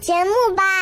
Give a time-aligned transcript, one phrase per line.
[0.00, 0.79] 节目吧。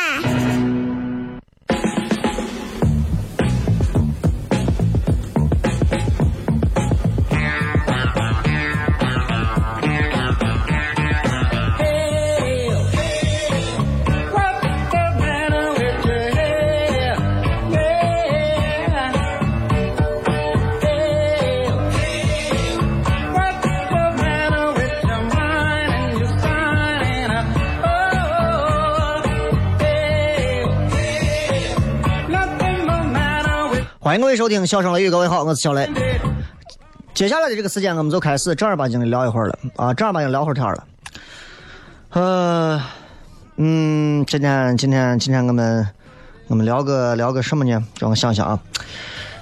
[34.09, 35.87] 欢迎各位收听《笑声雷雨》，各位好，我是小雷。
[37.13, 40.87] 接下来的这个时间，我们就开始正儿八经的聊一会儿了啊，正儿八经聊会儿天了。
[42.09, 42.83] 呃，
[43.57, 45.87] 嗯，今天今天今天我们
[46.47, 47.85] 我们聊个聊个什么呢？
[47.99, 48.59] 让我想想啊，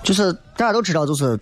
[0.03, 1.39] 就是大家都知道，就是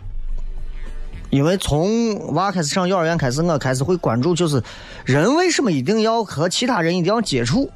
[1.31, 4.61] 因为从娃开始上幼儿园开始，我开始会关注，就是
[5.03, 7.71] 人为什么一定要和其他人一定要接触？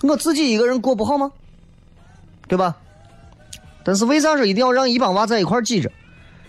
[0.00, 1.30] 我自己一个人过不好吗？
[2.48, 2.74] 对吧？
[3.84, 5.90] 但是为啥说一定要让一帮娃在一块挤着，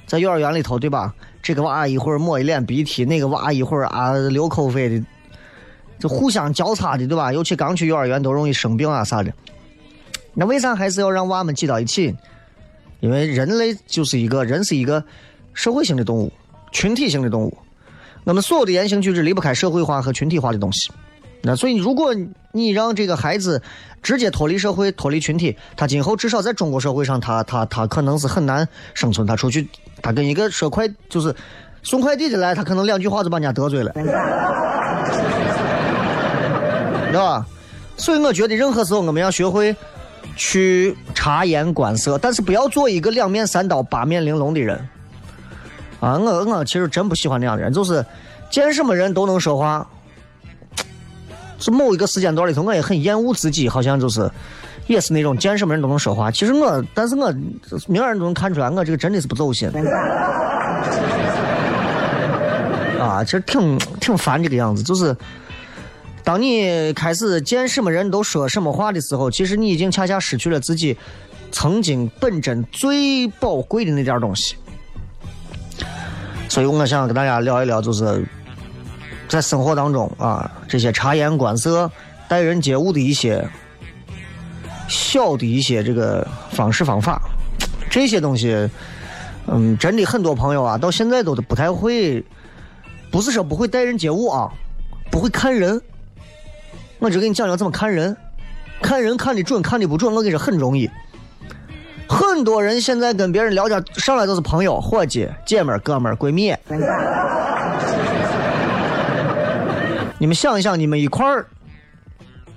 [0.07, 1.13] 在幼儿园里头，对吧？
[1.43, 5.05] 这个娃一会儿抹一脸鼻涕，那个娃一会儿啊流口水的，
[5.99, 7.33] 就互相交叉的，对吧？
[7.33, 9.31] 尤其刚去幼儿园都容易生病啊啥的。
[10.33, 12.15] 那为啥还是要让娃们挤到一起？
[13.01, 15.03] 因为人类就是一个人是一个
[15.53, 16.31] 社会性的动物，
[16.71, 17.55] 群体性的动物。
[18.23, 20.89] 我们所有的言行举止离不开社会化和群体化的东西。
[21.45, 22.13] 那所以，如果
[22.51, 23.61] 你让这个孩子
[24.01, 29.27] 直接脱离社会、脱离群体，他今后至少在中国社会上，他他他可能是很难生存。
[29.27, 29.69] 他出去，
[30.01, 31.35] 他跟一个说快就是
[31.83, 33.91] 送快递的来，他可能两句话就把人家得罪了，
[37.07, 37.45] 知道吧？
[37.97, 39.75] 所以我觉得，任何时候我们要学会
[40.35, 44.77] 去察言观色，但是不要做一个两面三刀、八面玲珑的人。
[45.99, 48.05] 啊，我我其实真不喜欢那样的人，就是
[48.49, 49.87] 见什么人都能说话。
[51.65, 54.29] 是某一个时间段里头，我也很厌恶自己，好像就是，
[54.87, 56.29] 也是那种见什么人都能说话。
[56.29, 57.33] 其实我，但是我
[57.87, 59.69] 明眼人都能看出来，我这个真的是不走心。
[63.01, 65.15] 啊，其实挺挺烦这个样子，就是
[66.23, 70.95] 当你开始见什么人都说什么话的时候，其实你已经恰恰失去了自己
[71.51, 74.55] 曾经本真最宝贵的那点东西。
[76.47, 78.23] 所以我想跟大家聊一聊，就是。
[79.27, 81.91] 在生活当中啊，这些察言观色、
[82.27, 83.47] 待人接物的一些
[84.87, 87.21] 小的一些这个方式方法，
[87.89, 88.69] 这些东西，
[89.47, 92.23] 嗯，真的很多朋友啊，到现在都不太会，
[93.11, 94.51] 不是说不会待人接物啊，
[95.11, 95.81] 不会看人。
[96.99, 98.15] 我只给你讲讲怎么看人，
[98.81, 100.89] 看人看的准，看的不准，我跟你说很容易。
[102.07, 106.55] 很多人现在跟别人聊天，上来都是朋友、伙计、姐们、哥们、闺蜜。
[110.25, 111.45] 你们想一想，你们一块儿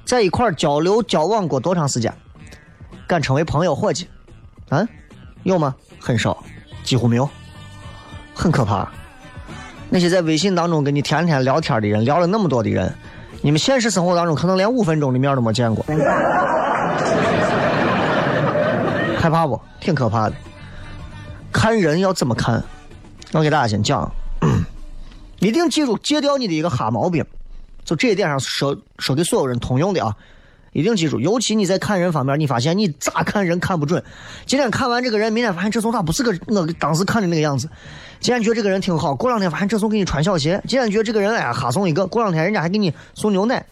[0.03, 2.11] 在一块儿交流交往过多长时间？
[3.07, 4.09] 敢成为朋友伙计？
[4.71, 4.89] 啊，
[5.43, 5.75] 有吗？
[6.01, 6.43] 很少，
[6.83, 7.29] 几乎没有，
[8.35, 8.91] 很可怕。
[9.91, 12.91] 那些在微信当中跟你天天聊天的人，聊了那么多的人，
[13.43, 15.85] 你们现实生活当中可能连五分钟的面都没见过。
[19.19, 19.61] 害怕不？
[19.79, 20.37] 挺可怕的。
[21.53, 22.65] 看人要怎么看？
[23.35, 24.11] 我给大家先讲，
[25.41, 27.23] 一定记住戒掉你的一个哈毛病。
[27.89, 30.15] 就这一点上说说给所有人通用的啊，
[30.75, 34.05] 一定记住，尤其你在看人方面，你发现你咋看人看不准。
[34.45, 37.67] 今天看完这个人，明天发现这怂咋不是个我当时看的那个样子。
[38.21, 40.61] 今天觉得这个人挺好，过两天发现这怂给你穿小鞋。
[40.69, 43.65] 今天觉得这个人哎呀哈送一个，过两天人家还给你送牛奶。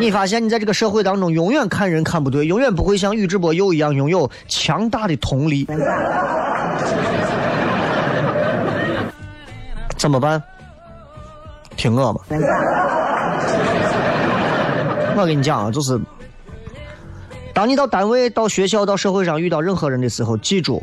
[0.00, 5.68] 你发现你在这个社会当中永远看人看不对，永远不会像宇智波鼬一样拥有强大的同理。
[9.98, 10.42] 怎么办？
[11.76, 12.24] 听我吧。
[15.16, 16.00] 我跟你讲啊，就是
[17.54, 20.82] 当你到单位、到学校、到社会上遇到任何人的时候，记住，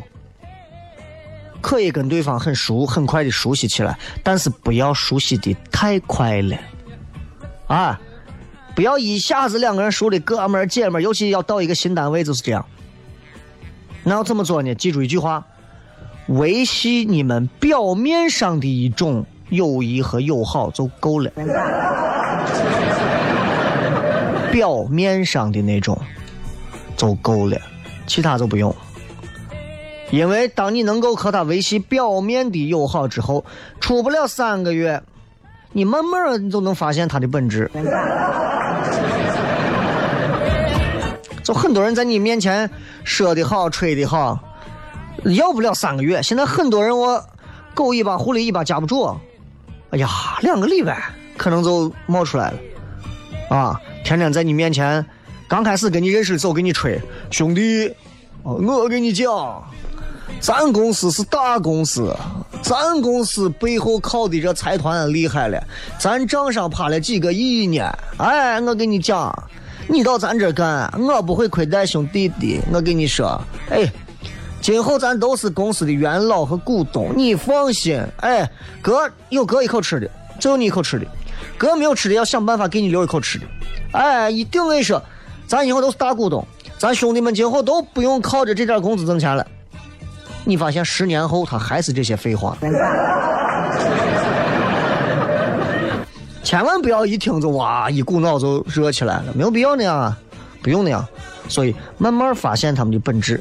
[1.60, 6.56] 可以跟对方很熟、很快的熟悉起来，但是不要熟悉的太快了，
[7.68, 8.00] 啊，
[8.74, 12.66] 不要一下子两个人熟的哥们儿姐们儿，尤其要到一个新单位就是这样。
[14.02, 14.74] 那要怎么做呢？
[14.74, 15.46] 记住一句话：
[16.26, 21.30] 维系你们表面上的一种友谊和友好就够了。
[24.52, 25.98] 表面上的那种
[26.96, 27.58] 就够了，
[28.06, 28.74] 其他就不用。
[30.10, 33.44] 因为当你能够和他维系表面的友好之后，
[33.80, 35.02] 出不了三个月，
[35.72, 37.68] 你慢慢你就能发现他的本质。
[41.42, 42.70] 就很多人在你面前
[43.02, 44.38] 说的好、吹的好，
[45.24, 46.22] 要不了三个月。
[46.22, 47.22] 现在很多人我
[47.74, 49.14] 狗尾巴、狐狸尾巴夹不住，
[49.94, 50.08] 哎呀，
[50.40, 51.00] 两个礼拜
[51.36, 52.58] 可能就冒出来了，
[53.56, 53.80] 啊。
[54.04, 55.06] 天天在你面前，
[55.46, 57.00] 刚开始跟你认识的时候给你吹，
[57.30, 57.94] 兄弟，
[58.42, 59.62] 我跟你讲，
[60.40, 62.12] 咱公司是大公司，
[62.60, 65.62] 咱公司背后靠的这财团厉害了，
[65.96, 67.96] 咱账上趴了几个亿呢。
[68.16, 69.32] 哎，我跟你讲，
[69.86, 72.60] 你到咱这干，我不会亏待兄弟的。
[72.72, 73.90] 我跟你说，哎，
[74.64, 78.02] 今后咱都是公司的元老和股东，你放心。
[78.20, 78.50] 哎，
[78.80, 81.04] 哥有哥一口吃的，就有你一口吃的。
[81.58, 83.44] 哥没有吃的，要想办法给你留一口吃的。
[83.92, 85.02] 哎，一定跟你说，
[85.46, 86.42] 咱以后都是大股东，
[86.78, 89.46] 咱兄弟们今后都不用靠着这点工资挣钱了。
[90.44, 92.56] 你发现十年后他还是这些废话，
[96.42, 100.16] 千万不要一听就哇一股脑就热起来了，没有必要那样啊，
[100.62, 101.06] 不用那样。
[101.50, 103.38] 所以慢慢发现他们的本质，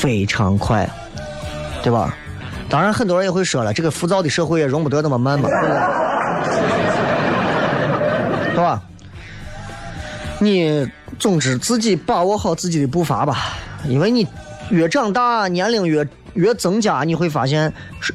[0.00, 0.88] 非常快，
[1.82, 2.16] 对吧？
[2.70, 5.48] 当然很多人也会说了，这个浮躁的社会也容不得那么慢嘛。
[8.52, 8.82] 是吧？
[10.38, 10.88] 你
[11.18, 14.26] 总之自己把握好自己的步伐吧，因为你
[14.70, 17.70] 越长大，年龄越越增加，你会发现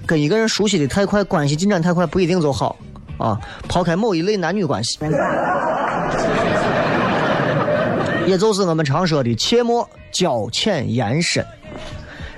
[0.07, 2.75] 跟一个人熟悉的太快，关系进展太快，不一定就好
[3.19, 3.39] 啊。
[3.67, 4.97] 抛开某一类男女关系，
[8.25, 11.45] 也就是我们常说的切莫交浅言深。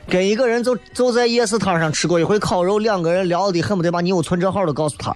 [0.09, 5.13] 跟一个人就就在夜市摊上吃过一回烤肉，两个人聊的恨不得把你有存折号都告诉他。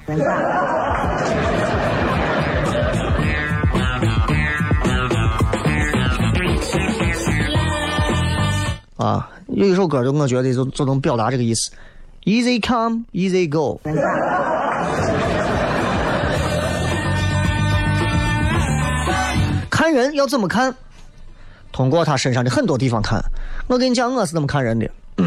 [8.97, 11.71] 啊，有一首歌就我觉得就就能表达这个意思
[12.25, 13.79] ，Easy come, easy go。
[19.69, 20.75] 看人要怎么看？
[21.71, 23.23] 通过他身上的很多地方看。
[23.67, 24.89] 我跟你讲，我是怎么看人的。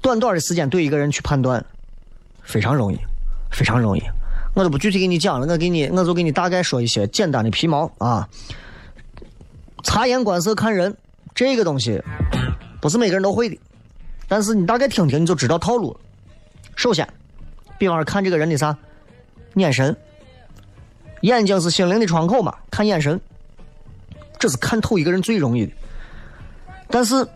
[0.00, 1.64] 短短的时间对一个人去判断，
[2.42, 2.98] 非常容易，
[3.50, 4.02] 非常容易。
[4.54, 8.28] 我就不具体给你讲了，我给你，我就给你大概说一些简单的皮毛啊。
[9.82, 10.96] 察言观色看人。
[11.34, 12.00] 这个东西
[12.80, 13.58] 不是每个人都会的，
[14.28, 15.98] 但是你大概听听你就知道套路。
[16.76, 17.08] 首先，
[17.76, 18.78] 比方说看这个人的啥
[19.54, 19.96] 眼神，
[21.22, 23.20] 眼睛是心灵的窗口嘛，看眼神，
[24.44, 25.72] 这是看透一个人最容易的。
[26.90, 27.26] 但是，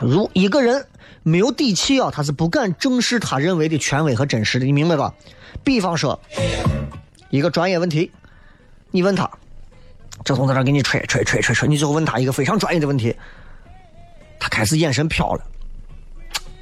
[0.00, 0.86] 如一个人
[1.22, 5.12] 没有底气啊，他是不敢正视他认为的权威和真实的，你明白吧？
[5.62, 6.18] 比方说，
[7.28, 8.10] 一个专业问题，
[8.90, 9.30] 你问他。
[10.24, 13.14] 这从在那给你吹吹吹吹吹，你最后问他一个非常专业的问题，
[14.38, 15.44] 他开始眼神飘了。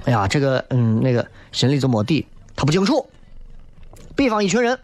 [0.06, 2.26] 哎呀，这个嗯，那个心里就没底，
[2.56, 3.08] 他不清楚。
[4.16, 4.76] 比方一群人，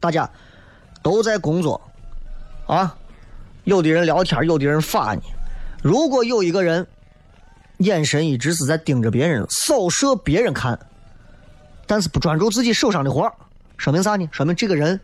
[0.00, 0.30] 大家
[1.02, 1.80] 都在工作
[2.66, 2.94] 啊，
[3.64, 5.20] 有的人聊天，有的人发呢。
[5.82, 6.86] 如果有一个人
[7.78, 10.78] 眼神一直是在盯着别人，扫射别人看，
[11.86, 13.30] 但是不专注自己手上的活
[13.76, 14.28] 说明啥呢？
[14.30, 14.98] 说明这个人。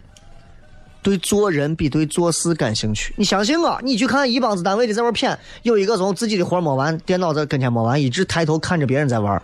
[1.03, 9.43] 对做人比对做事感兴趣，你相信我，你去看一帮子单位的在玩谝，有一个从自己的活没完，电脑在跟前没完，一直抬头看着别人在玩。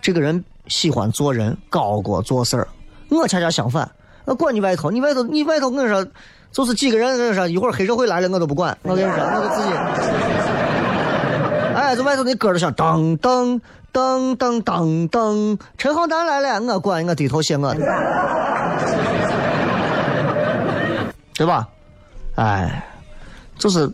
[0.00, 2.68] 这个人喜欢做人，高过做事儿。
[3.08, 3.90] 我恰恰相反，
[4.26, 6.06] 我管你外头，你外头你外头，我说，
[6.52, 8.76] 就是几个人跟你说，一会儿黑社会来了，我都不管。
[8.82, 9.70] 我跟你说，我就自己。
[11.74, 13.60] 哎，这外头那歌都响，噔噔
[13.92, 17.80] 噔噔噔噔，陈浩南来了，我管，我低头写我的。
[21.34, 21.68] 对吧？
[22.34, 22.84] 哎，
[23.56, 23.88] 就是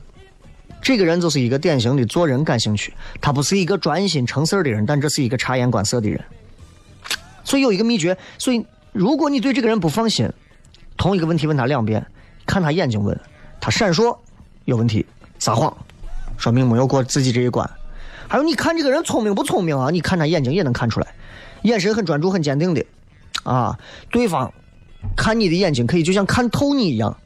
[0.81, 6.19] 这个人就是一个典型的做人感兴趣，他不是一个专心成事儿的人，但这是一个察言观色的人。
[7.43, 10.27] 所以有一个秘诀，所以如果你对这个人不放心，
[10.97, 12.07] 同一个问题问他两遍，
[12.47, 13.19] 看他眼睛问，
[13.61, 14.17] 他闪烁
[14.65, 15.05] 有问题，
[15.39, 15.77] 撒谎
[16.37, 17.69] 说明没有过自己这一关。
[18.29, 19.91] 还有你看这个人聪明不聪明啊？
[19.91, 21.07] 你看他眼睛也能看出来，
[21.63, 22.85] 眼神很专注、很坚定的
[23.43, 23.79] 啊。
[24.11, 24.53] 对方
[25.17, 27.17] 看你的眼睛可以就像看透你一样，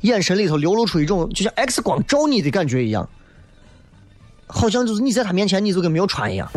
[0.00, 3.08] 眼神里头流露出一种就像 X 光照你的感觉一样，
[4.46, 6.50] 好像就是你在他面前你就跟没有穿一样，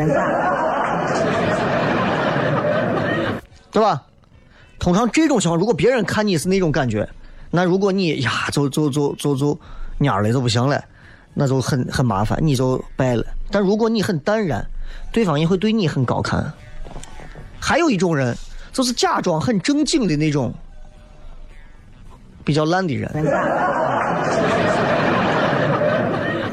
[3.71, 4.03] 对吧？
[4.79, 7.07] 通常这种情况，如果别人看你是那种感觉，
[7.55, 9.57] 那如果你呀，就就就就就
[10.00, 10.83] 蔫了就不行了，
[11.33, 13.25] 那就很很麻烦，你就败了。
[13.50, 14.63] 但如果你很淡然，
[15.13, 16.51] 对方也会对你很高看。
[17.57, 18.35] 还有一种人，
[18.74, 20.53] 就是假装很正经的那种，
[22.43, 23.09] 比较烂的人。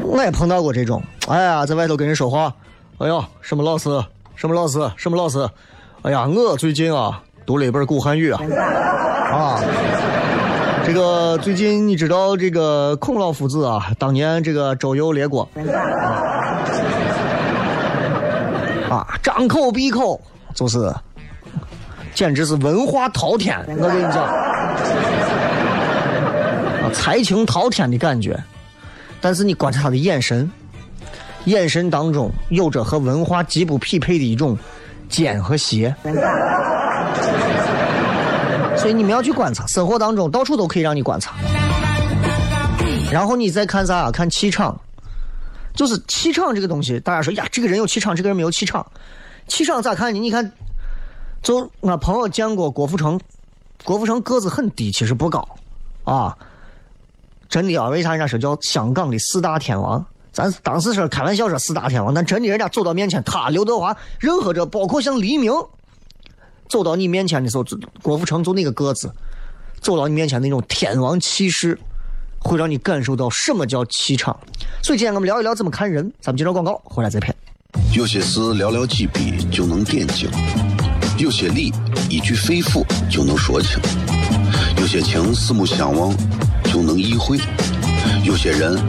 [0.04, 2.54] 我也碰到过这种，哎呀，在外头跟人说话，
[2.98, 3.90] 哎呀，什么老师，
[4.36, 5.50] 什么老师，什么老师，
[6.02, 7.20] 哎呀，我最近啊。
[7.44, 8.40] 读了一本古汉语啊，
[9.32, 9.60] 啊，
[10.84, 15.48] 这个最近你知道这个孔老夫子啊，当年这个周游列国，
[18.90, 20.20] 啊，张口闭口
[20.54, 20.92] 就是，
[22.14, 24.24] 简直是文化滔天，我跟你讲，
[26.82, 28.38] 啊，才情滔天的感觉，
[29.20, 30.50] 但是你观察他的眼神，
[31.44, 34.58] 眼神当中有着和文化极不匹配的一种
[35.08, 35.94] 奸和邪。
[38.82, 41.36] 所以你们要去观察，生活当中到处都可以让你观察。
[43.12, 44.10] 然后你再看啥？
[44.10, 44.76] 看气场，
[45.72, 46.98] 就是气场这个东西。
[46.98, 48.84] 大家说呀，这个人有气场，这个人没有气场。
[49.46, 50.18] 气场咋看呢？
[50.18, 50.50] 你看，
[51.44, 53.20] 就我朋友见过郭富城，
[53.84, 55.46] 郭富城个子很低，其实不高
[56.02, 56.36] 啊。
[57.48, 60.04] 真的啊，为啥人家说叫香港的四大天王？
[60.32, 65.52] 咱当时是开玩笑说四大天王，但真的人家走到面前，他刘德华，任何这包括像黎明。
[66.72, 67.62] 走到你面前的时候，
[68.00, 69.12] 郭富城就那个个子，
[69.82, 71.78] 走到你面前那种天王气势，
[72.38, 74.34] 会让你感受到什么叫气场。
[74.82, 76.10] 所以今天我们聊一聊怎么看人。
[76.18, 77.36] 咱们接着广告，回来再片。
[77.94, 80.30] 有些事寥寥几笔就能点睛，
[81.18, 81.70] 有些理
[82.08, 83.78] 一句肺腑就能说清，
[84.78, 86.10] 有些情四目相望
[86.64, 87.38] 就能意会，
[88.24, 88.82] 有些人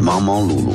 [0.00, 0.74] 忙忙碌碌。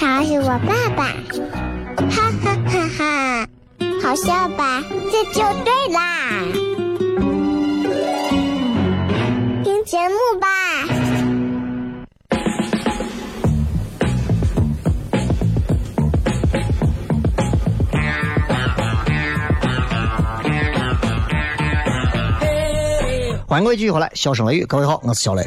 [0.00, 1.06] 他是我爸爸，
[2.08, 3.48] 哈哈哈哈。
[4.00, 4.80] 好笑吧？
[5.10, 6.44] 这就对啦，
[9.64, 10.46] 听节目吧。
[23.48, 25.42] 欢迎各位继续回来，笑声雷雨，各位好，我是小雷。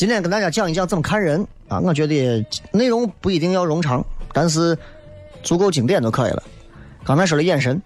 [0.00, 2.42] 今天跟大家讲一讲怎么看人啊，我觉得
[2.72, 4.02] 内容不一定要冗长，
[4.32, 4.74] 但是
[5.42, 6.42] 足够经典就可以了。
[7.04, 7.78] 刚才说了眼神，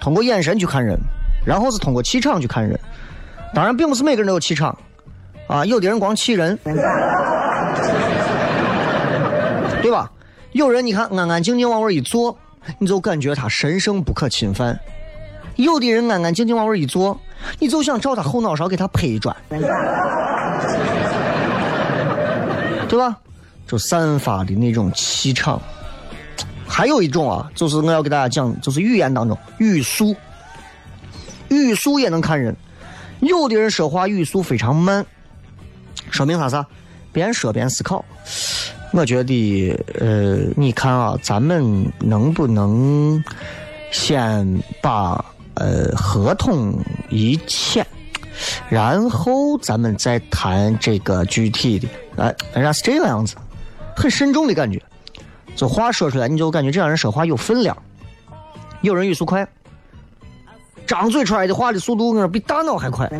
[0.00, 0.98] 通过眼神去看人，
[1.44, 2.80] 然后是通过气场去看人。
[3.52, 4.74] 当然，并不是每个人都有气场，
[5.48, 6.58] 啊，有的人光气人，
[9.82, 10.10] 对吧？
[10.52, 12.34] 有人你看安安静静往那一坐，
[12.78, 14.74] 你就感觉他神圣不可侵犯；
[15.56, 17.20] 有的人安安静静往那一坐，
[17.58, 19.36] 你就想找他后脑勺给他拍一砖，
[22.90, 23.16] 对吧？
[23.68, 25.62] 就散发的那种气场。
[26.66, 30.16] 还有一种啊，就是我要给大家讲，就是语言当中语速，
[31.48, 32.54] 语速也能看人。
[33.20, 35.06] 有的人说话语速非常慢，
[36.10, 36.66] 说明啥啥？
[37.12, 38.04] 边说边思考。
[38.92, 43.22] 我觉得，呃，你看啊，咱们能不能
[43.92, 46.76] 先把呃合同
[47.08, 47.86] 一签？
[48.68, 51.88] 然后咱们再谈这个具体的。
[52.20, 53.34] 哎，人家是这个样子，
[53.96, 54.80] 很慎重的感觉。
[55.56, 57.76] 这话说出来，你就感觉这样人说话有分量。
[58.82, 59.48] 有人语速快，
[60.86, 63.08] 张嘴出来的话的速度，我比大脑还快。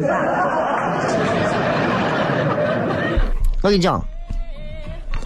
[3.62, 4.02] 我跟你讲，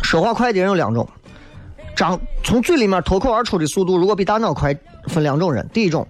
[0.03, 1.09] 说话快的人有两种，
[1.97, 4.73] 张从嘴里面脱口而出的速度，如果比大脑快，
[5.09, 5.69] 分两种人。
[5.73, 6.07] 第一种，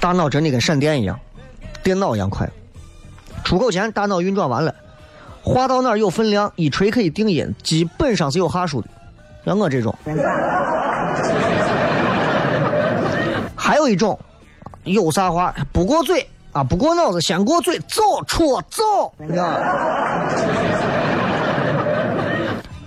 [0.00, 1.18] 大脑真的跟闪电一样，
[1.82, 2.48] 电脑一样快。
[3.44, 4.74] 出口前大脑运转完了，
[5.44, 8.88] 话到哪儿有分量，一锤可以定音，基本上是有哈数的。
[9.44, 9.94] 像我这种，
[13.54, 14.18] 还有一种，
[14.84, 19.12] 有啥话不过嘴啊，不过脑子，先过嘴，走出走，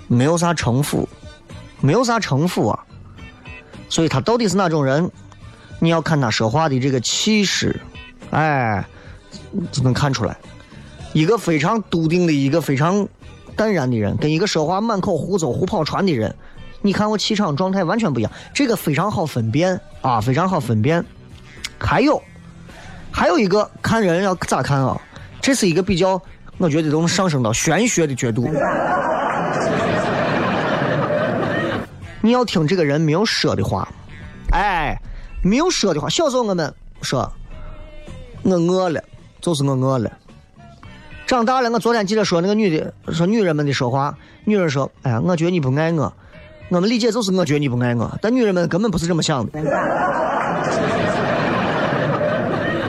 [0.08, 1.08] 没有啥城府，
[1.80, 2.80] 没有啥城府啊。
[3.88, 5.12] 所以他到底是哪种人？
[5.80, 7.80] 你要看他说话的这个气势，
[8.32, 8.84] 哎，
[9.72, 10.36] 就能看出来。
[11.14, 13.08] 一个非常笃定的，一个非常
[13.56, 16.36] 淡然的人，跟一个说话满口胡诌、胡跑船的人，
[16.82, 18.32] 你看我气场状态完全不一样。
[18.54, 21.04] 这个非常好分辨啊，非常好分辨。
[21.80, 22.22] 还有，
[23.12, 25.00] 还有一个看人要咋看啊？
[25.42, 26.22] 这是一个比较，
[26.58, 28.48] 我觉得都能上升到玄学的角度。
[32.22, 33.88] 你要听这个人没有说的话，
[34.52, 35.00] 哎，
[35.42, 36.10] 没有说的话。
[36.10, 37.32] 小时候我们说，
[38.44, 39.02] 我饿了，
[39.40, 40.12] 就是我饿了。
[41.28, 46.14] 长大了，我昨天记得说那个女的说女人们的说话，女人说，哎呀，我觉得你不爱我，
[46.70, 49.60] 我们理解就是我觉得你不爱我，但女人们根本不是这么想的。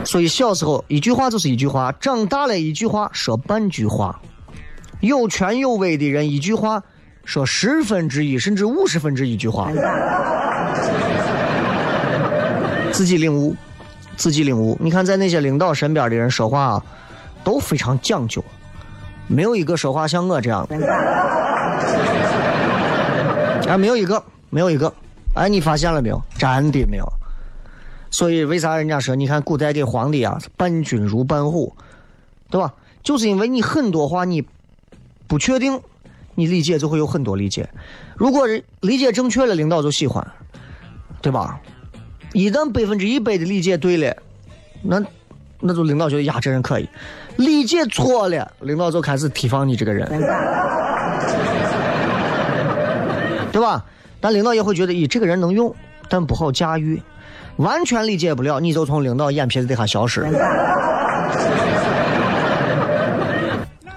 [0.04, 4.20] 所以小时候一句话就是一句话，长大了一句话说半句话，
[5.00, 6.82] 有权有威的人一句话。
[7.24, 9.70] 说十分之一甚至五十分之一句话，
[12.90, 13.54] 自己领悟，
[14.16, 14.74] 自己领悟。
[14.80, 16.82] 你看，在那些领导身边的人说话啊，
[17.44, 18.44] 都非常讲究，
[19.26, 20.76] 没有一个说话像我这样的。
[23.68, 24.92] 啊，没有一个，没有一个。
[25.34, 26.20] 哎，你发现了没有？
[26.38, 27.06] 真的没有。
[28.10, 31.74] 所以为啥人家说，你看古代的皇帝啊，伴君如伴虎，
[32.50, 32.74] 对吧？
[33.02, 34.46] 就是因为你很多话你
[35.26, 35.80] 不确定。
[36.34, 37.68] 你理解就会有很多理解，
[38.14, 38.46] 如果
[38.80, 40.24] 理解正确了，领导就喜欢，
[41.20, 41.60] 对吧？
[42.32, 44.16] 一旦百分之一百的理解对了，
[44.80, 45.02] 那
[45.60, 46.86] 那就领导觉得呀，这人可以；
[47.36, 50.06] 理解错了，领导就开始提防你这个人，
[53.52, 53.84] 对吧？
[54.20, 55.74] 但领导也会觉得，咦，这个人能用，
[56.08, 57.00] 但不好驾驭，
[57.56, 60.22] 完全理解不了，你就从领导眼皮子底下消失，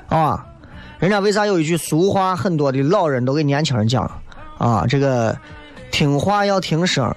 [0.09, 0.45] 啊。
[0.99, 4.09] 人家为啥有一句俗话，很多的老人都给年轻人讲
[4.59, 4.85] 啊？
[4.87, 5.35] 这个
[5.89, 7.11] 听话要听声，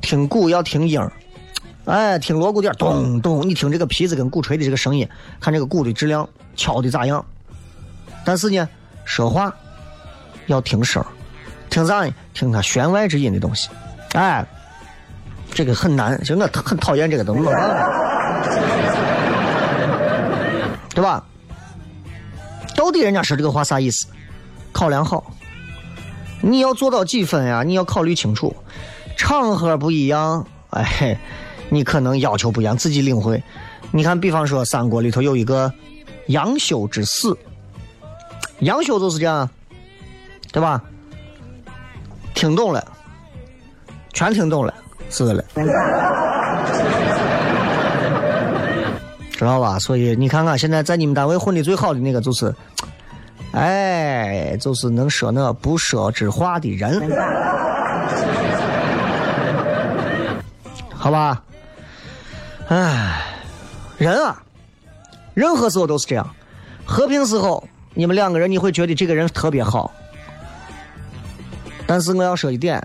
[0.00, 1.00] 听鼓要听音
[1.84, 5.08] 哎，听锣鼓点咚咚，你听这个皮子跟鼓吹的这个声音，
[5.40, 7.24] 看这个鼓的质量敲的咋样？
[8.24, 8.68] 但是呢，
[9.04, 9.52] 说话
[10.46, 11.04] 要听声，
[11.70, 12.14] 听啥呢？
[12.32, 13.68] 听他弦外之音的东西。
[14.12, 14.46] 哎，
[15.52, 17.44] 这个很难，就我很讨厌这个东西，
[20.94, 21.24] 对吧？
[22.76, 24.06] 到底人家说这个话啥意思？
[24.70, 25.32] 考量好，
[26.40, 27.64] 你要做到几分呀？
[27.64, 28.54] 你要考虑清楚，
[29.16, 31.18] 场合不一样，哎，
[31.72, 33.42] 你可能要求不一样，自己领会。
[33.90, 35.72] 你看，比方说三国里头有一个
[36.26, 37.34] 杨修之死，
[38.58, 39.48] 杨修就是这样，
[40.52, 40.82] 对吧？
[42.34, 42.86] 听懂了，
[44.12, 44.74] 全听懂了，
[45.08, 45.42] 死了。
[49.32, 49.78] 知道吧？
[49.78, 52.54] 所以你看看，现在在你们单位混的最好的那个就是，
[53.52, 57.00] 哎，就是能说那不说之话的人，
[60.94, 61.42] 好吧？
[62.72, 63.22] 哎，
[63.98, 64.42] 人啊，
[65.34, 66.26] 任何时候都是这样。
[66.86, 69.92] 和平时候，你们两个人你会觉得这个人特别好，
[71.86, 72.82] 但是我要说一点，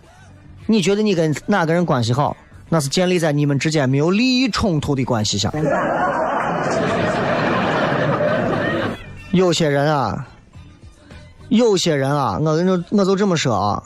[0.65, 2.36] 你觉得你跟哪个人关系好，
[2.67, 5.50] 那是建立在你们之间没有利益冲突的关系下。
[9.32, 10.28] 有些人啊，
[11.47, 13.82] 有些人啊，我跟你说，我就这么说啊，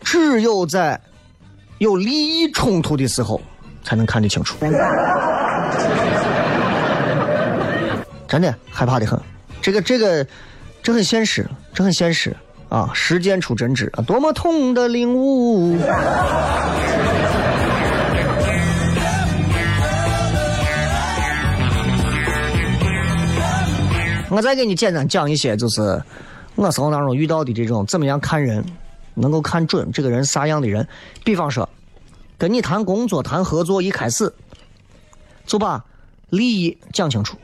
[0.00, 0.98] 只有在
[1.76, 3.38] 有利益冲突的时候，
[3.84, 4.56] 才能看得清楚。
[8.26, 9.20] 真的害怕的很，
[9.62, 10.26] 这个这个
[10.82, 12.34] 这很现实，这很现实
[12.68, 12.90] 啊！
[12.92, 15.78] 实践出真知啊，多么痛的领悟。
[24.30, 26.02] 我再给你简单讲一些，就是
[26.56, 28.64] 我生活当中遇到的这种怎么样看人，
[29.14, 30.88] 能够看准这个人啥样的人。
[31.22, 31.68] 比方说，
[32.44, 34.30] 跟你谈工作、谈合作，一开始
[35.46, 35.82] 就把
[36.28, 37.38] 利益讲清楚。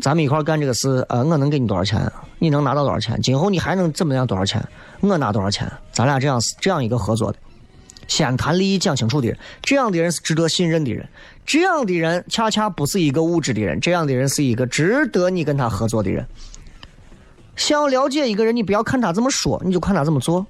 [0.00, 2.10] 咱们一块干这个事，呃，我能给你多少钱？
[2.38, 3.20] 你能拿到多少钱？
[3.20, 4.26] 今后你还能怎么样？
[4.26, 4.66] 多少钱？
[5.00, 5.70] 我拿多少钱？
[5.92, 7.38] 咱俩这样这样一个合作的，
[8.08, 11.06] 先谈利益讲清楚的人，这样的人是值得信任的人，
[11.44, 16.26] 这样的人恰恰不是一个物质的人，这样的人是一个值得你跟他合作的人。
[17.56, 20.46] 想要了解一个人，你不要看他怎么说，你就看他怎么做。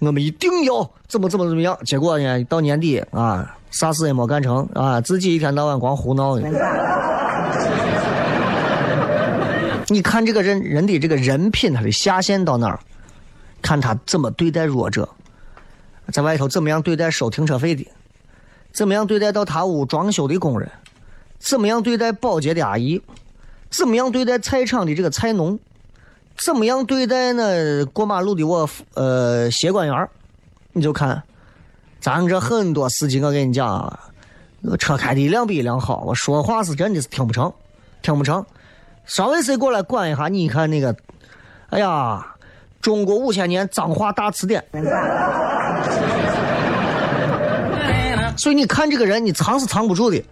[0.00, 6.42] 我们一定要怎么怎么怎么样，结果呢，到年底啊，啥事也没干成啊，自己一天到晚光胡闹的。
[9.88, 12.78] 你看这个人人的这个人品，他的下限到哪儿？
[13.62, 15.08] 看他怎么对待弱者，
[16.12, 17.86] 在外头怎么样对待收停车费的，
[18.72, 20.70] 怎么样对待到他屋装修的工人，
[21.38, 23.00] 怎么样对待保洁的阿姨，
[23.70, 25.58] 怎么样对待菜场的这个菜农，
[26.36, 30.08] 怎么样对待那过马路的我呃协管员
[30.72, 31.22] 你就看，
[32.00, 33.98] 咱这很多司机，我跟你讲，
[34.78, 37.52] 车开的一辆比一辆好，我说话是真的是听不成，
[38.02, 38.44] 听不成。
[39.04, 40.96] 稍微谁过来管一下，你看那个，
[41.70, 42.26] 哎呀，
[42.80, 44.64] 中国五千年脏话大词典。
[48.36, 50.22] 所以你看这个人，你藏是藏不住的。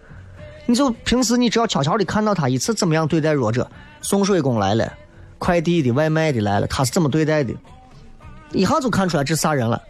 [0.65, 3.69] 你就平时你只要悄悄的看到他一次怎么样对待弱者，
[4.01, 4.91] 送水工来了，
[5.43, 7.53] 快递的、外卖的来了，他是怎么对待的，
[8.53, 9.81] 一下就看出来这啥人了。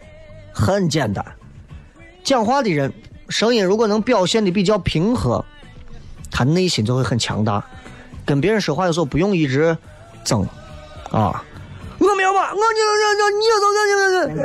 [0.52, 1.24] 很简单，
[2.24, 2.92] 讲话的人
[3.28, 5.44] 声音如果能表现的比较平和，
[6.28, 7.64] 他内心就会很强大。
[8.26, 9.78] 跟别人说话的时候不用一直
[10.24, 10.44] 争
[11.12, 11.44] 啊！
[11.98, 12.50] 我没有吧？
[12.52, 13.46] 我你你你你
[14.26, 14.42] 你你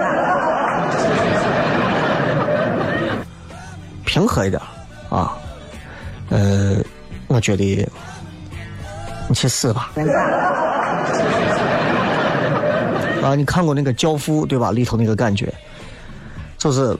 [4.05, 4.61] 平和一点
[5.09, 5.35] 啊！
[6.29, 6.77] 呃，
[7.25, 7.89] 我觉得
[9.29, 9.91] 你去死吧！
[13.23, 14.71] 啊，你看过那个《教父》对吧？
[14.71, 15.53] 里头那个感觉，
[16.57, 16.97] 就是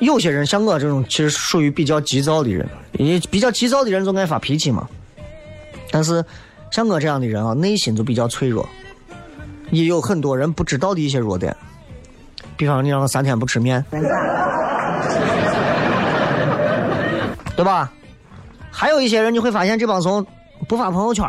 [0.00, 4.88] 有些人像我这种，其实属于比较急躁的人，也比较急躁的人总爱发脾气嘛。
[5.92, 6.24] 但是，
[6.72, 8.68] 像我这样的人啊，内心就比较脆弱，
[9.70, 11.56] 也有很多人不知道的一些弱点。
[12.56, 13.84] 比方你让我三天不吃面，
[17.54, 17.92] 对吧？
[18.70, 20.26] 还有一些人你会发现，这帮怂
[20.68, 21.28] 不发朋友圈，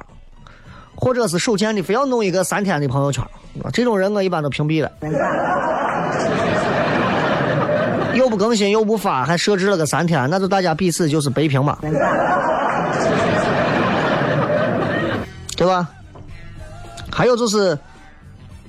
[0.95, 3.25] 或者是手贱的非要弄一个三天的朋友圈，
[3.71, 4.91] 这种人我一般都屏蔽了。
[8.13, 11.78] 又不更新又不发，还设置了个三天，那就大家彼此就是白屏嘛。
[15.56, 15.88] 对吧？
[17.12, 17.80] 还有就是，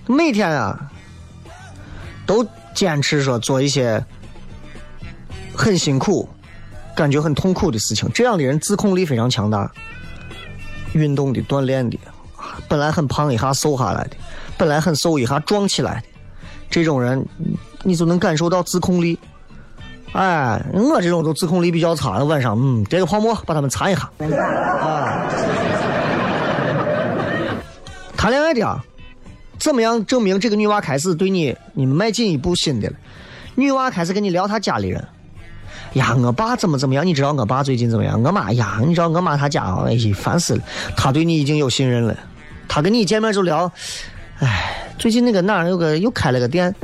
[0.06, 0.78] 每天啊，
[2.26, 4.04] 都坚持说做一些
[5.54, 6.28] 很辛苦、
[6.94, 8.08] 感觉很痛苦的事情。
[8.14, 9.70] 这样的人自控力非常强大。
[10.92, 11.98] 运动的、锻炼的，
[12.68, 14.16] 本来很胖一下瘦下来的，
[14.56, 16.02] 本来很瘦一下壮起来的，
[16.70, 17.24] 这种人，
[17.82, 19.18] 你就能感受到自控力。
[20.12, 24.10] 哎，我这种都自控力比较差，晚上嗯，叠个泡沫把他们擦一下。
[24.80, 25.30] 啊。
[28.16, 28.84] 谈恋爱的啊，
[29.58, 32.96] 怎么样证明这个女娃开始对你你迈进一步新的了？
[33.54, 35.06] 女娃开始跟你聊她家里人，
[35.94, 37.04] 呀，我爸怎么怎么样？
[37.04, 38.22] 你知道我爸最近怎么样？
[38.22, 40.62] 我妈呀，你知道我妈她家哎呀，烦死了。
[40.96, 42.16] 她对你已经有信任了，
[42.68, 43.70] 她跟你一见面就聊，
[44.38, 46.72] 哎，最近那个哪儿有个又开了个店。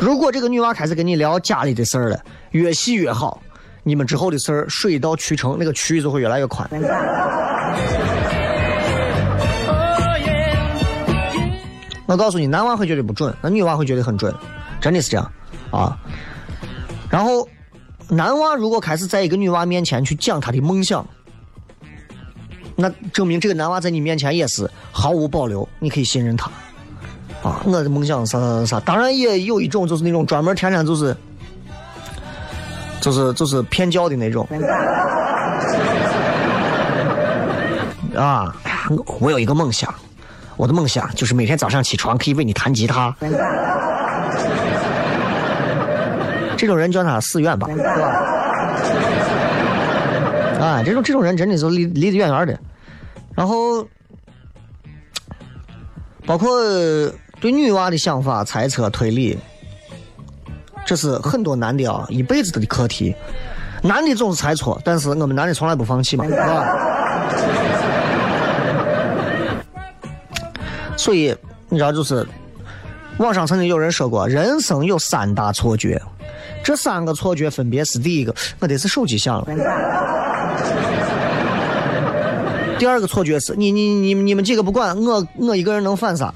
[0.00, 3.40] 如果这个女娃开始跟你聊家里的事儿了，越细越好，
[3.82, 6.68] 你们之后的事儿水到渠成，那个渠就会越来越宽。
[12.06, 14.32] 我告诉你，男娃会觉得不准，那女娃会觉得很准，
[14.80, 15.32] 真的是这样
[15.70, 15.98] 啊。
[17.10, 17.48] 然后，
[18.08, 21.06] 男娃如果开始在一个女娃面前去讲他的梦想，
[22.76, 26.50] 那证明这个男娃在你面前也是毫无保留，你可以信任他
[27.42, 27.62] 啊。
[27.64, 31.16] 我的梦想啥啥啥，当然也有一种就是那种专门天天就是
[33.00, 34.46] 就是就是骗教的那种。
[38.16, 38.54] 啊，
[39.20, 39.94] 我有一个梦想，
[40.56, 43.14] 我的梦想就是每天早上起床可以为你弹吉他。
[46.64, 47.84] 这种人叫他死远吧，对吧？
[50.64, 52.58] 啊，这种这种人真的是离离得远远的。
[53.34, 53.86] 然后，
[56.24, 56.58] 包括
[57.38, 59.38] 对女娃的想法、猜测、推理，
[60.86, 63.14] 这是很多男的啊一辈子的课题。
[63.82, 66.64] 男的总是猜错，但是我们男的从来不放弃嘛，是吧？
[70.96, 71.36] 所以
[71.68, 72.26] 你知道，就是
[73.18, 76.00] 网上曾经有人说过，人生有三大错觉，
[76.64, 79.44] 这三个错觉分别是：第一个，我得是手机响了；
[82.78, 86.32] 第二个错觉是，你你你你们几个不管我，我一个人能反杀；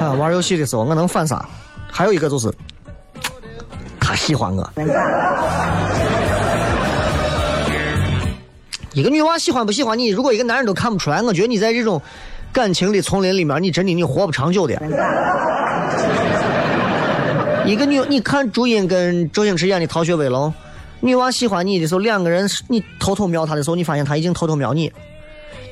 [0.00, 1.44] 啊，玩游戏的时候我能反杀；
[1.90, 2.48] 还有一个就是，
[4.00, 4.70] 他喜欢我。
[8.92, 12.00] 一个女娃喜欢不喜欢你，如果一个男人都看不出来，我觉得你在这种
[12.52, 14.80] 感情的丛林里面，你真的你活不长久的。
[17.66, 20.50] 一个女，你看朱茵跟周星驰演的《逃学威龙》，
[21.00, 24.92] 女娃喜欢你的时候，两个人你偷偷瞄她的时候，你发现她已经偷偷瞄你。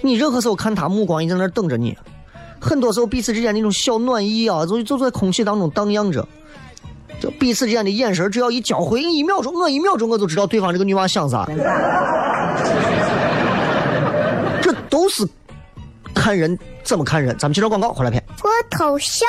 [0.00, 1.96] 你任何时候看她目光已经在那等着你。
[2.58, 6.26] 很多时候彼此之间那种小暖意啊，就就在空气当中荡漾着。
[7.20, 11.46] 就彼此之间的眼神，只要一交汇，一秒钟，我一秒钟我就知道对方这个女娃想啥。
[14.62, 15.28] 这都是
[16.14, 17.36] 看人怎么看人。
[17.38, 18.22] 咱们接着广告，回来片。
[18.42, 19.28] 我头像。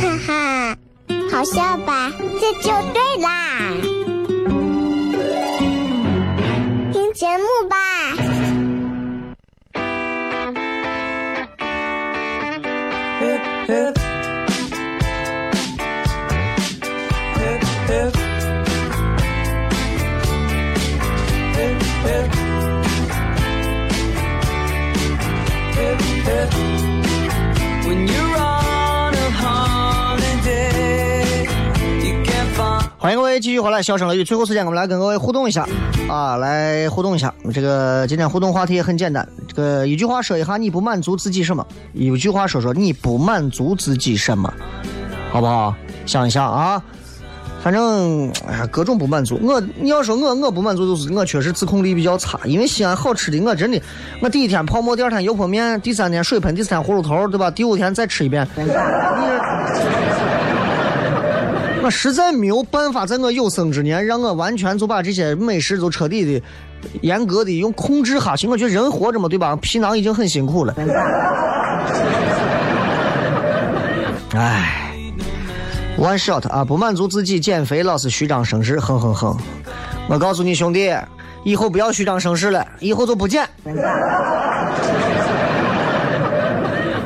[0.00, 0.76] 哈哈！
[1.30, 2.10] 好笑吧？
[2.40, 3.28] 这就对啦。
[6.90, 7.76] 听节目吧。
[33.02, 34.22] 欢迎各位继续回来，笑声雷雨。
[34.22, 35.66] 最后时间，我们来跟各位互动一下
[36.06, 37.32] 啊，来互动一下。
[37.50, 41.66] 这个今天互动话题也很简单，这个一句话说一下，你不满足自己什么？
[41.94, 44.52] 一句话说说你不满足自己什么？
[45.32, 45.74] 好不好？
[46.04, 46.82] 想一想啊，
[47.62, 49.40] 反正哎呀，各种不满足。
[49.42, 52.38] 我你要说我我不满足，就是我确实自控力比较差。
[52.44, 53.80] 因为西安好吃的，我真的，
[54.20, 57.50] 我第一天泡馍，第二天油泼面，第三天水盆，第四天葫芦头，对吧？
[57.50, 58.46] 第五天再吃一遍。
[61.82, 66.42] 我实在没有办法，在我有生之年，让我完全就把这些美食都彻底的、
[67.00, 68.46] 严格的用控制下去。
[68.46, 69.56] 我觉得人活着嘛，对吧？
[69.56, 70.74] 皮囊已经很辛苦了。
[74.34, 74.92] 唉
[75.98, 79.36] ，one shot 啊，不满足自己减肥，老是虚张声势，哼哼哼。
[80.08, 80.94] 我告诉你兄弟，
[81.44, 83.48] 以后不要虚张声势了，以后就不减。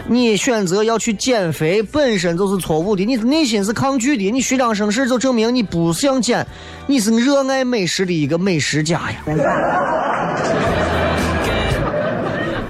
[0.07, 6.47] 你选择要去减肥本身就是错误的，你内心是抗拒的，你虚张声势就证明你不想减，
[6.87, 9.17] 你是热爱美食的一个美食家呀。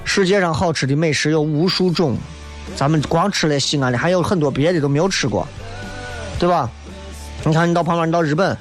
[0.05, 2.17] 世界上好吃的美食有无数种，
[2.73, 5.45] 咱们光吃了西安的，还有很多别的都没有吃过，
[6.39, 6.69] 对吧？
[7.43, 8.57] 你看你到旁边，你到日本，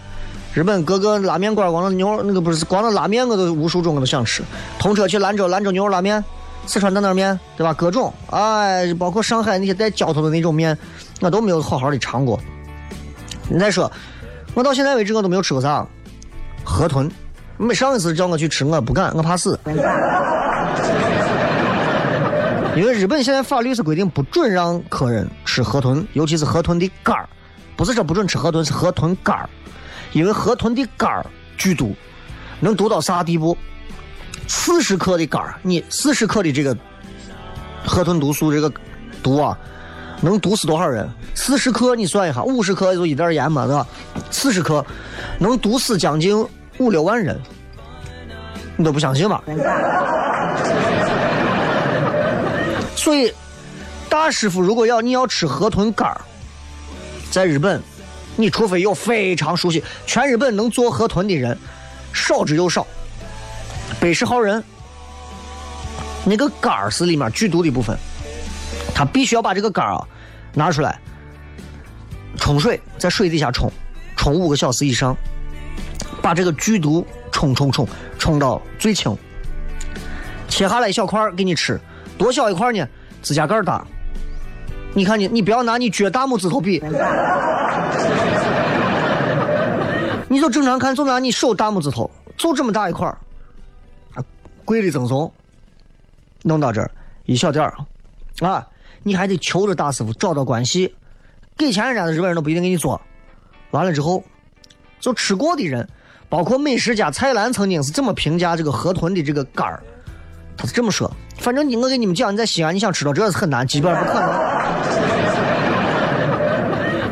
[0.53, 4.43] 日本各个拉面馆，光那牛那个不是光那拉面，我都无数种我都想吃。
[4.81, 6.23] 通车去兰州，兰州牛肉拉面。
[6.67, 7.73] 四川担担面，对吧？
[7.73, 10.77] 各种，哎，包括上海那些带浇头的那种面，
[11.21, 12.41] 我都没有好好的尝过。
[13.49, 13.91] 你再说，
[14.55, 15.87] 我到现在为止我都没有吃过啥
[16.65, 17.11] 河豚。
[17.57, 19.59] 没上一次叫我去吃，我不敢，我怕死。
[22.75, 27.29] 因为日本现在法律是规定不准让客人吃河豚，尤其是河豚的肝儿，
[27.77, 29.49] 不是说不准吃河豚，是河豚肝儿。
[30.13, 31.25] 因为河豚的肝儿
[31.57, 31.95] 剧毒，
[32.59, 33.57] 能毒到啥地步？
[34.47, 36.77] 四十克的肝儿，你四十克的这个
[37.85, 38.73] 河豚毒素，这个
[39.23, 39.57] 毒啊，
[40.21, 41.09] 能毒死多少人？
[41.35, 43.87] 四十克你算一下，五十克就一点盐嘛，对吧？
[44.31, 44.85] 四十克
[45.39, 46.47] 能毒死将近
[46.79, 47.41] 五六万人，
[48.77, 49.43] 你都不相信吧？
[52.97, 53.33] 所以，
[54.09, 56.21] 大师傅如果要你要吃河豚肝儿，
[57.31, 57.83] 在日本，
[58.37, 61.59] 你除非有非常熟悉，全日本能做河豚的人
[62.13, 62.87] 少之又少。
[64.01, 64.63] 北市好人，
[66.25, 67.97] 那个肝儿是里面剧毒的部分，
[68.95, 70.07] 他必须要把这个肝儿啊
[70.53, 70.99] 拿出来，
[72.37, 73.71] 冲水，在水底下冲，
[74.17, 75.17] 冲五个小时以上，
[76.21, 79.17] 把这个剧毒冲冲冲冲到最轻，
[80.49, 81.81] 切下来一小块给你吃，
[82.19, 82.87] 多小一块呢？
[83.23, 83.83] 指甲盖大，
[84.93, 86.83] 你看你，你不要拿你撅大拇指头比，
[90.29, 93.11] 你就正常看，就拿你手大拇指头，就这么大一块。
[94.65, 95.33] 贵的赠送，
[96.43, 96.91] 弄到这儿
[97.25, 97.75] 一小点儿，
[98.47, 98.67] 啊，
[99.03, 100.95] 你还得求着大师傅找到关系，
[101.57, 103.01] 给钱人家的日本人都不一定给你做。
[103.71, 104.23] 完了之后，
[105.01, 105.89] 就吃过的人，
[106.29, 109.83] 包括美食家蔡澜曾经是这么评价这个河豚的这个肝儿，
[110.57, 114.55] 他是这么说：，反正你我给你们讲，你在西安你想吃到这是很难，基本上不可能。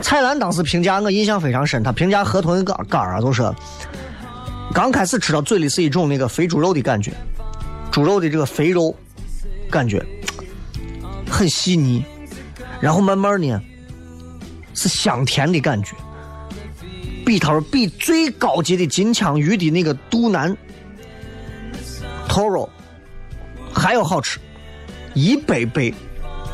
[0.00, 3.42] 蔡澜当时评价我印象非常深，他评价河豚肝肝啊，就是
[4.74, 7.12] 刚开始吃到嘴里是一种那个肥猪肉的感觉，
[7.92, 8.92] 猪肉的这个肥肉
[9.70, 10.04] 感觉
[11.30, 12.02] 很细腻，
[12.80, 13.60] 然后慢慢呢
[14.74, 15.94] 是香甜的感觉，
[17.24, 20.56] 比他说比最高级的金枪鱼的那个肚腩
[22.26, 22.68] 头肉
[23.72, 24.40] 还要好吃，
[25.12, 25.94] 一倍倍，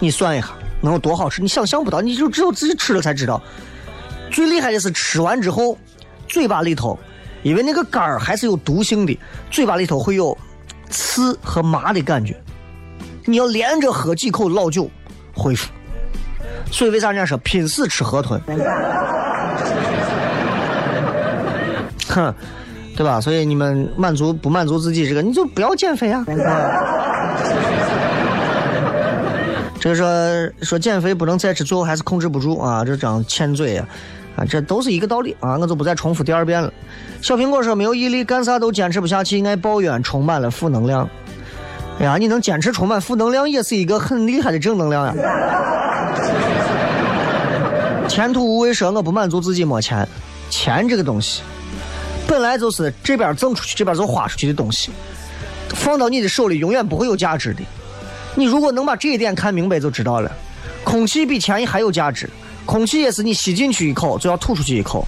[0.01, 0.51] 你算一下。
[0.81, 1.43] 能有多好吃？
[1.43, 3.43] 你想象不到，你就只有自己吃了才知道。
[4.31, 5.77] 最厉害的是吃完之后，
[6.29, 6.97] 嘴巴里头，
[7.43, 9.19] 因为那个肝儿还是有毒性的，
[9.51, 10.39] 嘴巴里头会有
[10.91, 12.37] 刺和麻的感觉。
[13.25, 14.91] 你要连着喝几口老酒
[15.35, 15.71] 恢复。
[16.71, 18.41] 所以为啥人家说拼死吃河豚？
[22.09, 22.35] 哼，
[22.97, 23.21] 对吧？
[23.21, 26.25] 所以你们满足不满足自己这个，你就不要减肥啊。
[29.81, 32.85] 这个说说减肥不能再吃，最后还是控制不住啊！
[32.85, 33.87] 这张欠嘴啊，
[34.39, 35.59] 啊，这都是一个道理啊！
[35.59, 36.73] 我就不再重复第二遍了。
[37.21, 41.09] 小苹果说没有毅力，干啥都坚持不下去，爱抱怨，充满了负能量。
[41.99, 45.15] 哎呀，你能坚持充满负能量，也是一个很厉害的正能量呀！
[48.09, 50.07] 前途无畏说我不满足自己没钱，
[50.49, 51.43] 钱这个东西，
[52.29, 54.93] 本来就是这边挣出去，这边就花出去的东西，
[55.71, 57.61] 放到你的手里永远不会有价值的。
[58.37, 60.31] 你如果能把这一点看明白，就知道了。
[60.85, 62.31] 空气比钱还有价值，
[62.69, 65.03] 空气也是你吸进去一口就要吐出去一口，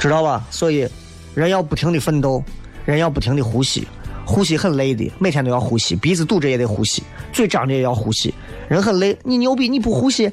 [0.00, 0.44] 知道吧？
[0.50, 0.84] 所以，
[1.32, 2.42] 人要不停的奋斗，
[2.84, 3.86] 人要不停的呼吸，
[4.24, 8.34] 呼吸很累的，每天都要呼吸，鼻子堵着也得呼吸，嘴张着也要呼吸，
[8.66, 9.16] 人很累。
[9.22, 10.28] 你牛逼，你不呼吸，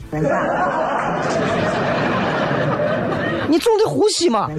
[3.47, 4.49] 你总得呼吸嘛。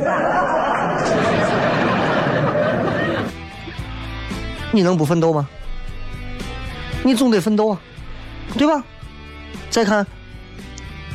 [4.71, 5.49] 你能不奋斗吗？
[7.03, 7.81] 你总得奋斗啊，
[8.57, 8.85] 对吧？
[9.71, 10.07] 再看，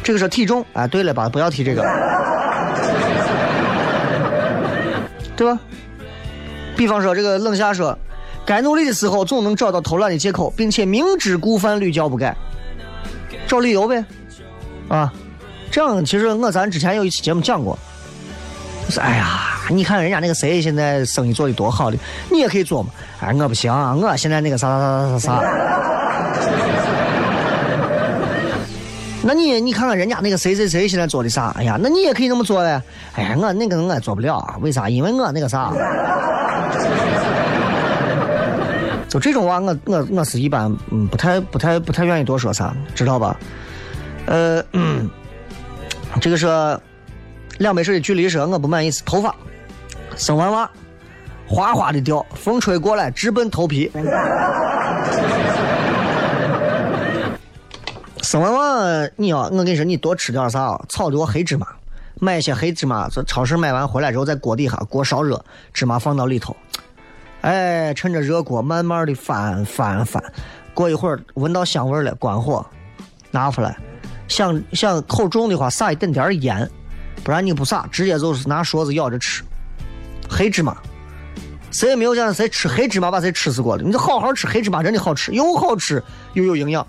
[0.03, 1.29] 这个是体重，哎，对了吧？
[1.29, 1.83] 不要提这个，
[5.35, 5.59] 对吧？
[6.75, 7.97] 比方说，这个冷夏说，
[8.45, 12.35] 该努力的时候总能找到偷懒的借口，并且明知故犯，屡教不改，
[13.47, 14.03] 找理由呗，
[14.87, 15.13] 啊，
[15.69, 17.77] 这样其实我咱之前有一期节目讲过，
[18.89, 21.97] 是哎呀，你看人家那个谁现在生意做的多好的，
[22.31, 26.68] 你也可以做嘛，哎，我不行，我现在那个啥啥啥啥啥。
[29.21, 31.53] 那你你看看人家那个谁谁谁现在做的啥？
[31.57, 32.81] 哎呀，那你也可以那么做嘞。
[33.13, 34.87] 哎呀，我那个我做不了，为啥？
[34.89, 35.73] 因为我那个啥。
[39.09, 43.35] 就这种话，我我我是一般嗯不太不太不太愿意多说啥，知道吧？
[44.25, 44.63] 呃，
[46.21, 46.79] 这个说
[47.57, 49.35] 两杯水的距离说我不满意是头发，
[50.15, 50.69] 生完娃
[51.47, 53.91] 哗哗的掉，风吹过来直奔头皮。
[58.29, 60.79] 生完娃，你要我跟你说，你多吃点啥？
[60.87, 61.65] 炒多黑芝麻，
[62.19, 66.55] 买一些黑芝麻，从超市买完回来之后，在锅底下锅烧热，芝麻放到里头，
[67.41, 70.23] 哎，趁着热锅慢慢的翻翻翻，
[70.75, 72.63] 过一会儿闻到香味了，关火，
[73.31, 73.75] 拿出来，
[74.27, 76.69] 想想口重的话，撒一点点盐，
[77.23, 79.43] 不然你不撒，直接就是拿勺子舀着吃，
[80.29, 80.77] 黑芝麻。
[81.71, 83.83] 谁也没有讲谁吃黑芝麻把谁吃死过的。
[83.83, 86.03] 你就好好吃黑芝麻，真的好吃，又好吃
[86.33, 86.85] 又有营养。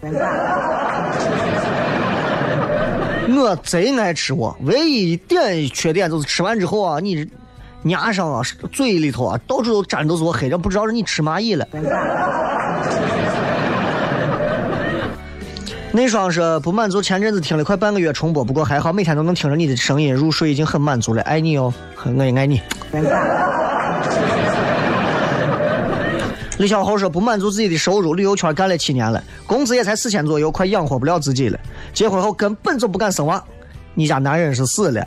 [3.32, 7.28] 我贼爱吃我，唯一一点缺点就是吃完之后啊，你
[7.84, 11.66] 牙上啊、嘴里头啊，到处都粘的都是我黑的，不知道是你吃蚂蚁了。
[15.92, 21.22] 那双是不满足，前阵子听了快半个月重播，不过还好，每天都能听着你的声音入睡，已经很满足了。
[21.22, 21.72] 爱你哦，
[22.04, 22.60] 我也爱你。
[26.60, 31.58] 李小猴说：“不满足自己的收入，旅游圈干了七年了，工资也才四千左右，快养活不了自己了。
[31.94, 33.42] 结婚后根本就不敢生娃。
[33.94, 35.02] 你家男人是死了？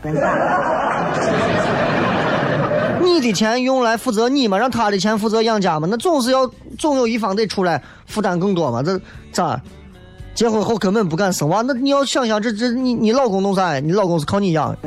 [3.04, 4.58] 你的钱用来负责你吗？
[4.58, 5.88] 让他的钱负责养家吗？
[5.92, 8.82] 那总是要总有一方得出来负担更多嘛？
[8.82, 9.00] 这
[9.32, 9.62] 咋？
[10.34, 13.80] 结婚后根本不敢生娃，那你要想想，这这你你老公弄啥？
[13.80, 14.76] 你老公是靠你养。”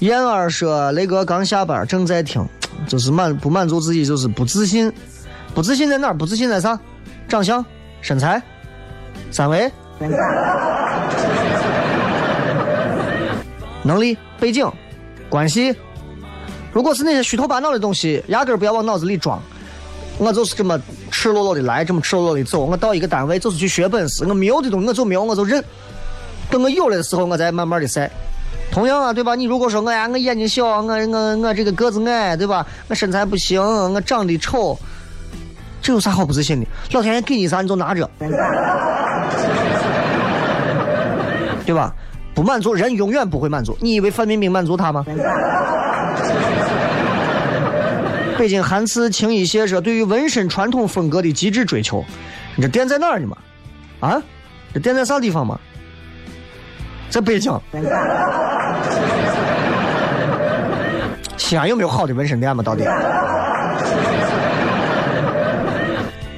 [0.00, 2.44] 燕儿说：“雷哥刚下班，正在听。”
[2.86, 4.92] 就是满不满足自己，就是不自信，
[5.54, 6.14] 不自信在哪儿？
[6.14, 6.78] 不自信在啥？
[7.28, 7.64] 长相、
[8.00, 8.42] 身材、
[9.30, 9.70] 三围、
[13.82, 14.70] 能力、背景、
[15.28, 15.74] 关系。
[16.72, 19.40] 如果是那些虚头巴脑的东西，压根儿不要往脑子里装。
[20.18, 20.78] 我就是这么
[21.10, 22.64] 赤裸裸的来，这么赤裸裸的走。
[22.64, 25.64] 我到一个单位就是去学本事，我没有的东西我就没有，我就认。
[26.50, 28.10] 等我有了的时候，我再慢慢的晒。
[28.72, 29.34] 同样啊，对吧？
[29.34, 32.66] 你如果说我呀，我眼睛小，我我我这个个子矮，对吧？
[32.88, 34.78] 我身材不行，我长得丑，
[35.82, 36.66] 这有啥好不自信的？
[36.92, 38.08] 老天爷给你啥你就拿着，
[41.66, 41.94] 对吧？
[42.34, 43.76] 不满足，人永远不会满足。
[43.78, 45.04] 你以为范冰冰满足他吗？
[48.38, 52.02] 北京韩次清一些说，对于纹身传统风格的极致追求，
[52.56, 53.36] 你这店在哪儿呢嘛？
[54.00, 54.22] 啊，
[54.72, 55.60] 这店在啥地方嘛？
[57.12, 57.52] 在北京。
[61.36, 62.62] 西安有没有好的纹身店嘛？
[62.62, 62.84] 到底？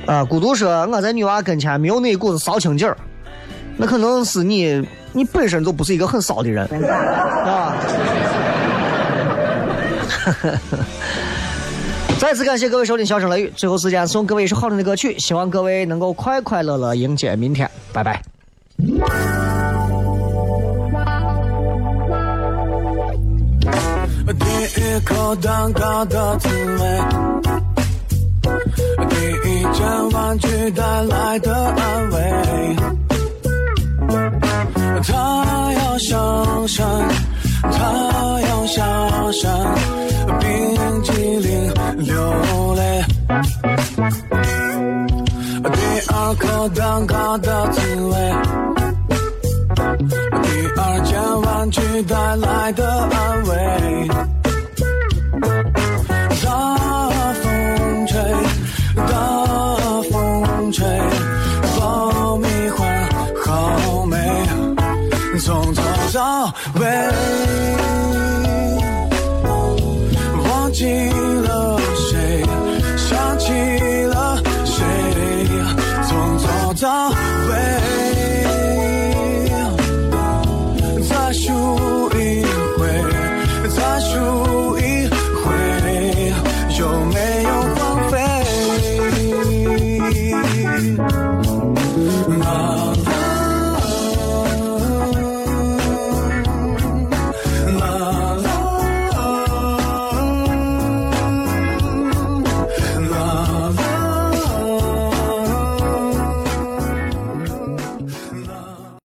[0.07, 2.97] 啊，孤独说我在女娃跟前没有那一股子骚情劲儿，
[3.77, 6.67] 那可能是你你本身就不是一个很骚的人，
[7.47, 7.75] 啊。
[12.19, 18.23] 再次感谢各位收听《笑声雷雨》，最后时间送各位一首好听的歌曲，希望各位能够快快乐乐迎接明天，拜拜。
[24.95, 26.79] 第一口蛋糕的滋味，
[29.09, 29.17] 第
[29.51, 32.77] 一件玩具带来的安慰，
[35.03, 36.87] 它要上山，
[37.61, 38.85] 它要下
[39.33, 39.75] 山，
[40.39, 43.05] 冰激凌流泪。
[45.73, 48.15] 第二口蛋糕的滋味，
[50.45, 50.49] 第
[50.81, 52.94] 二件玩具带来的